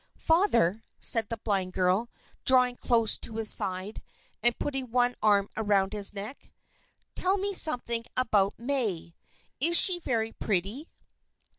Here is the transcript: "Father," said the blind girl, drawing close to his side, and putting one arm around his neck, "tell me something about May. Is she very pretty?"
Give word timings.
"Father," 0.17 0.83
said 0.99 1.29
the 1.29 1.37
blind 1.37 1.73
girl, 1.73 2.09
drawing 2.43 2.75
close 2.75 3.19
to 3.19 3.35
his 3.35 3.51
side, 3.53 4.01
and 4.41 4.57
putting 4.57 4.89
one 4.89 5.13
arm 5.21 5.47
around 5.55 5.93
his 5.93 6.11
neck, 6.11 6.51
"tell 7.13 7.37
me 7.37 7.53
something 7.53 8.03
about 8.17 8.57
May. 8.57 9.13
Is 9.59 9.77
she 9.79 9.99
very 9.99 10.31
pretty?" 10.33 10.89